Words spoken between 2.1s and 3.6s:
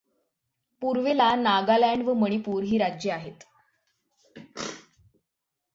मणिपूर ही राज्य आहेत.